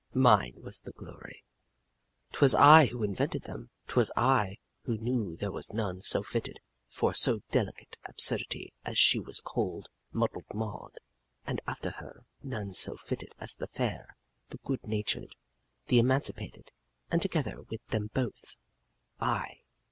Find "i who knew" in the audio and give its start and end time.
4.17-5.35